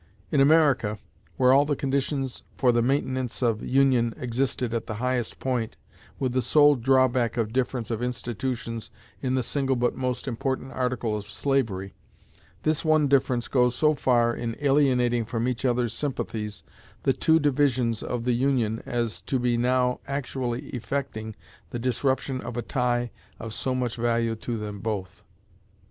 [0.31, 0.97] In America,
[1.37, 5.77] where all the conditions for the maintenance of union existed at the highest point,
[6.17, 8.89] with the sole drawback of difference of institutions
[9.21, 11.93] in the single but most important article of slavery,
[12.63, 16.63] this one difference goes so far in alienating from each other's sympathies
[17.03, 21.35] the two divisions of the Union as to be now actually effecting
[21.69, 25.23] the disruption of a tie of so much value to them both.